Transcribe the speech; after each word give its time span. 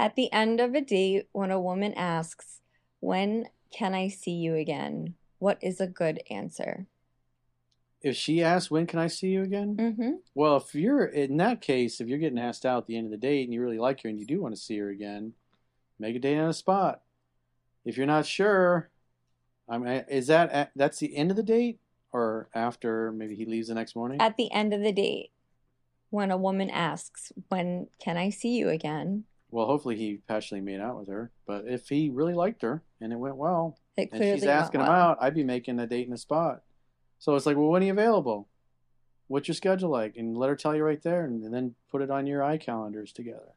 At 0.00 0.16
the 0.16 0.32
end 0.32 0.60
of 0.60 0.74
a 0.74 0.80
date, 0.80 1.28
when 1.32 1.50
a 1.50 1.60
woman 1.60 1.92
asks, 1.92 2.62
When 3.00 3.48
can 3.70 3.92
I 3.92 4.08
see 4.08 4.30
you 4.30 4.54
again? 4.54 5.14
What 5.38 5.58
is 5.60 5.78
a 5.78 5.86
good 5.86 6.22
answer? 6.30 6.86
If 8.00 8.16
she 8.16 8.42
asks, 8.42 8.70
when 8.70 8.86
can 8.86 8.98
I 8.98 9.08
see 9.08 9.28
you 9.28 9.42
again? 9.42 9.76
Mm-hmm. 9.76 10.10
Well, 10.34 10.56
if 10.56 10.74
you're 10.74 11.04
in 11.04 11.36
that 11.36 11.60
case, 11.60 12.00
if 12.00 12.08
you're 12.08 12.18
getting 12.18 12.38
asked 12.38 12.64
out 12.64 12.78
at 12.78 12.86
the 12.86 12.96
end 12.96 13.08
of 13.08 13.10
the 13.10 13.18
date 13.18 13.44
and 13.44 13.52
you 13.52 13.60
really 13.60 13.78
like 13.78 14.02
her 14.02 14.08
and 14.08 14.18
you 14.18 14.24
do 14.24 14.40
want 14.40 14.54
to 14.54 14.60
see 14.60 14.78
her 14.78 14.88
again, 14.88 15.34
make 15.98 16.16
a 16.16 16.18
date 16.18 16.38
on 16.38 16.48
a 16.48 16.54
spot. 16.54 17.02
If 17.84 17.98
you're 17.98 18.06
not 18.06 18.24
sure, 18.24 18.88
I 19.68 19.76
mean, 19.76 20.04
is 20.08 20.28
that 20.28 20.50
at, 20.50 20.70
that's 20.74 20.98
the 20.98 21.14
end 21.14 21.30
of 21.30 21.36
the 21.36 21.42
date 21.42 21.78
or 22.10 22.48
after 22.54 23.12
maybe 23.12 23.34
he 23.34 23.44
leaves 23.44 23.68
the 23.68 23.74
next 23.74 23.94
morning? 23.94 24.18
At 24.18 24.38
the 24.38 24.50
end 24.50 24.72
of 24.72 24.80
the 24.80 24.92
date, 24.92 25.30
when 26.08 26.30
a 26.30 26.38
woman 26.38 26.70
asks, 26.70 27.32
When 27.50 27.88
can 28.02 28.16
I 28.16 28.30
see 28.30 28.56
you 28.56 28.70
again? 28.70 29.24
Well, 29.50 29.66
hopefully 29.66 29.96
he 29.96 30.20
passionately 30.28 30.64
made 30.64 30.80
out 30.80 30.98
with 30.98 31.08
her. 31.08 31.30
But 31.46 31.64
if 31.66 31.88
he 31.88 32.10
really 32.10 32.34
liked 32.34 32.62
her 32.62 32.82
and 33.00 33.12
it 33.12 33.16
went 33.16 33.36
well, 33.36 33.78
It 33.96 34.10
and 34.12 34.22
she's 34.22 34.44
asking 34.44 34.80
him 34.80 34.86
well. 34.86 34.96
out, 34.96 35.18
I'd 35.20 35.34
be 35.34 35.44
making 35.44 35.78
a 35.80 35.86
date 35.86 36.06
in 36.06 36.12
a 36.12 36.18
spot. 36.18 36.62
So 37.18 37.34
it's 37.34 37.46
like, 37.46 37.56
well, 37.56 37.68
when 37.68 37.82
are 37.82 37.86
you 37.86 37.92
available? 37.92 38.48
What's 39.26 39.48
your 39.48 39.54
schedule 39.54 39.90
like? 39.90 40.16
And 40.16 40.36
let 40.36 40.48
her 40.48 40.56
tell 40.56 40.74
you 40.74 40.82
right 40.82 41.02
there, 41.02 41.24
and, 41.24 41.52
then 41.52 41.74
put 41.90 42.02
it 42.02 42.10
on 42.10 42.26
your 42.26 42.40
iCalendars 42.40 43.12
together. 43.12 43.54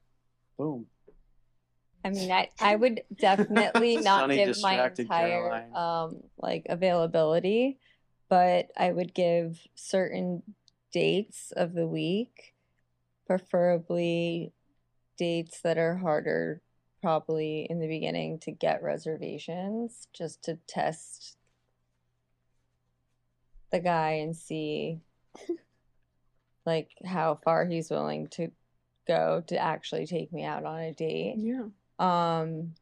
Boom. 0.57 0.87
I 2.05 2.09
mean, 2.09 2.31
I, 2.31 2.49
I 2.59 2.75
would 2.75 3.01
definitely 3.19 3.97
not 3.97 4.29
give 4.29 4.61
my 4.61 4.85
entire 4.85 5.05
Caroline. 5.05 5.75
um 5.75 6.23
like 6.37 6.65
availability, 6.69 7.79
but 8.29 8.67
I 8.77 8.91
would 8.91 9.13
give 9.13 9.59
certain 9.73 10.43
dates 10.91 11.53
of 11.55 11.73
the 11.73 11.87
week, 11.87 12.53
preferably 13.25 14.53
dates 15.17 15.61
that 15.61 15.77
are 15.77 15.95
harder 15.97 16.61
probably 17.01 17.67
in 17.69 17.79
the 17.79 17.87
beginning 17.87 18.39
to 18.39 18.51
get 18.51 18.81
reservations 18.81 20.07
just 20.13 20.41
to 20.43 20.57
test 20.67 21.37
the 23.71 23.79
guy 23.79 24.11
and 24.11 24.35
see 24.35 24.99
like 26.65 26.91
how 27.05 27.39
far 27.43 27.65
he's 27.65 27.89
willing 27.89 28.27
to 28.29 28.49
go 29.07 29.43
to 29.47 29.57
actually 29.57 30.05
take 30.05 30.31
me 30.31 30.43
out 30.45 30.63
on 30.63 30.79
a 30.79 30.93
date. 30.93 31.35
Yeah. 31.37 31.65
Um, 31.99 32.73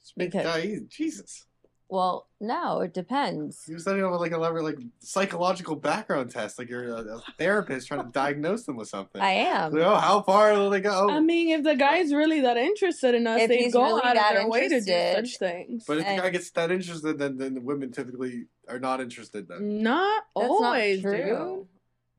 Just 0.00 0.16
make 0.16 0.32
Because- 0.32 0.44
guy 0.44 0.62
easy. 0.62 0.86
Jesus. 0.88 1.46
Well, 1.90 2.28
no, 2.40 2.80
it 2.82 2.94
depends. 2.94 3.64
You're 3.68 3.80
setting 3.80 4.04
up 4.04 4.12
like 4.20 4.30
a 4.32 4.38
level 4.38 4.62
like 4.62 4.78
psychological 5.00 5.74
background 5.74 6.30
test, 6.30 6.56
like 6.58 6.70
you're 6.70 6.88
a, 6.88 7.16
a 7.16 7.22
therapist 7.38 7.88
trying 7.88 8.04
to 8.04 8.10
diagnose 8.12 8.64
them 8.64 8.76
with 8.76 8.88
something. 8.88 9.20
I 9.20 9.30
am. 9.32 9.72
Like, 9.72 9.82
oh, 9.82 9.96
how 9.96 10.22
far 10.22 10.52
will 10.54 10.70
they 10.70 10.80
go? 10.80 11.10
I 11.10 11.18
mean, 11.18 11.48
if 11.50 11.64
the 11.64 11.74
guy's 11.74 12.14
really 12.14 12.40
that 12.42 12.56
interested 12.56 13.14
in 13.16 13.26
us, 13.26 13.40
If 13.42 13.48
they 13.48 13.68
go 13.70 13.82
really 13.84 14.02
out 14.04 14.16
of 14.16 14.22
that 14.22 14.34
their 14.34 14.48
way 14.48 14.68
to 14.68 14.80
do 14.80 15.12
such 15.14 15.38
things. 15.38 15.84
but 15.86 15.98
if 15.98 16.04
the 16.04 16.10
and- 16.10 16.22
guy 16.22 16.30
gets 16.30 16.50
that 16.52 16.70
interested, 16.70 17.18
then 17.18 17.36
then 17.36 17.54
the 17.54 17.60
women 17.60 17.90
typically 17.90 18.46
are 18.68 18.78
not 18.78 19.00
interested. 19.00 19.48
Then 19.48 19.82
not 19.82 20.22
That's 20.36 20.48
always, 20.48 21.02
not 21.02 21.10
true. 21.10 21.24
dude. 21.56 21.66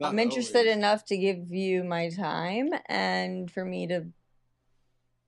Not 0.02 0.10
I'm 0.14 0.20
interested 0.20 0.58
always. 0.68 0.76
enough 0.78 1.06
to 1.06 1.18
give 1.18 1.52
you 1.52 1.84
my 1.86 2.10
time 2.10 2.70
and 2.90 3.50
for 3.50 3.64
me 3.64 3.88
to 3.88 4.08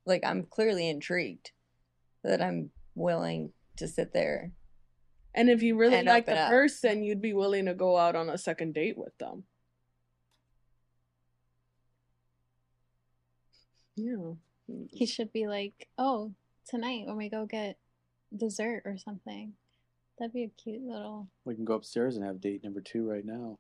like 0.06 0.24
I'm 0.26 0.44
clearly 0.44 0.90
intrigued 0.90 1.52
that 2.24 2.42
I'm 2.42 2.72
willing 2.96 3.54
to 3.78 3.88
sit 3.88 4.14
there. 4.14 4.52
And 5.36 5.50
if 5.50 5.64
you 5.64 5.76
really 5.76 6.04
like 6.04 6.26
the 6.26 6.40
up. 6.40 6.50
person, 6.50 7.04
you'd 7.04 7.22
be 7.22 7.34
willing 7.34 7.66
to 7.66 7.74
go 7.74 7.98
out 7.98 8.16
on 8.16 8.30
a 8.30 8.38
second 8.38 8.74
date 8.74 8.98
with 8.98 9.18
them. 9.18 9.44
Yeah. 13.96 14.34
He 14.92 15.06
should 15.06 15.34
be 15.34 15.48
like, 15.48 15.88
oh, 15.98 16.34
tonight 16.68 17.06
when 17.06 17.18
we 17.18 17.30
go 17.30 17.46
get 17.46 17.78
dessert 18.36 18.84
or 18.86 18.98
something. 18.98 19.54
That'd 20.20 20.34
be 20.34 20.44
a 20.44 20.50
cute 20.50 20.84
little. 20.84 21.28
We 21.46 21.56
can 21.56 21.66
go 21.66 21.74
upstairs 21.74 22.16
and 22.16 22.26
have 22.26 22.40
date 22.40 22.64
number 22.64 22.82
two 22.82 23.10
right 23.10 23.26
now. 23.26 23.58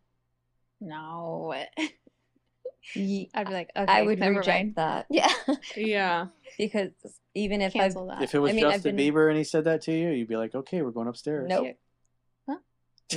No. 0.80 1.54
I'd 2.96 2.96
be 2.96 3.30
like, 3.34 3.72
okay, 3.76 3.92
I 3.92 4.04
would 4.04 4.20
never 4.20 4.40
reject 4.40 4.64
mind. 4.64 4.76
that 4.76 5.08
Yeah. 5.10 5.34
Yeah. 5.76 6.28
because 6.58 6.92
even 7.36 7.62
if 7.62 7.76
I've 7.76 7.94
that. 7.94 8.22
If 8.22 8.36
it 8.36 8.40
was 8.40 8.52
I 8.52 8.54
mean, 8.54 8.62
Justin 8.64 8.96
been- 8.96 9.14
Bieber 9.14 9.30
and 9.30 9.38
he 9.38 9.44
said 9.44 9.66
that 9.66 9.82
to 9.84 9.92
you, 9.92 10.10
you'd 10.10 10.28
be 10.28 10.38
like, 10.38 10.56
okay, 10.56 10.82
we're 10.82 10.92
going 10.92 11.08
upstairs. 11.08 11.50
nope. 11.50 11.76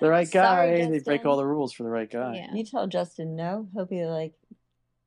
the 0.00 0.08
right 0.08 0.28
Sorry, 0.28 0.80
guy. 0.82 0.90
they 0.90 0.98
break 1.00 1.24
all 1.24 1.36
the 1.36 1.46
rules 1.46 1.72
for 1.72 1.82
the 1.82 1.90
right 1.90 2.10
guy. 2.10 2.36
Yeah. 2.36 2.54
You 2.54 2.64
tell 2.64 2.86
Justin 2.86 3.36
no, 3.36 3.68
he'll 3.74 3.86
be 3.86 4.04
like, 4.04 4.34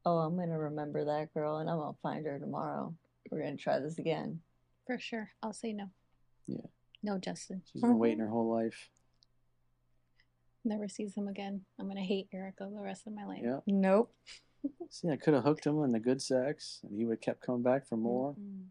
"Oh, 0.05 0.17
I'm 0.17 0.35
gonna 0.37 0.59
remember 0.59 1.05
that 1.05 1.33
girl, 1.33 1.57
and 1.57 1.69
I'm 1.69 1.77
gonna 1.77 1.97
find 2.03 2.25
her 2.25 2.39
tomorrow. 2.39 2.93
We're 3.31 3.41
gonna 3.41 3.57
try 3.57 3.79
this 3.79 3.97
again." 3.97 4.41
For 4.85 4.99
sure. 4.99 5.31
I'll 5.43 5.53
say 5.53 5.73
no. 5.73 5.89
Yeah. 6.47 6.67
No, 7.03 7.17
Justin. 7.17 7.61
She's 7.71 7.81
been 7.81 7.97
waiting 7.97 8.17
mm-hmm. 8.17 8.25
her 8.25 8.31
whole 8.31 8.53
life. 8.53 8.89
Never 10.63 10.87
sees 10.87 11.15
him 11.15 11.27
again. 11.27 11.61
I'm 11.79 11.87
gonna 11.87 12.01
hate 12.01 12.27
Erica 12.33 12.69
the 12.71 12.81
rest 12.81 13.07
of 13.07 13.13
my 13.13 13.25
life. 13.25 13.41
Yeah. 13.43 13.59
Nope. 13.67 14.13
See, 14.89 15.09
I 15.09 15.17
could 15.17 15.33
have 15.33 15.43
hooked 15.43 15.65
him 15.65 15.79
on 15.79 15.91
the 15.91 15.99
good 15.99 16.21
sex, 16.21 16.79
and 16.83 16.97
he 16.97 17.05
would 17.05 17.15
have 17.15 17.21
kept 17.21 17.45
coming 17.45 17.63
back 17.63 17.87
for 17.87 17.97
more. 17.97 18.33
Mm-mm. 18.33 18.65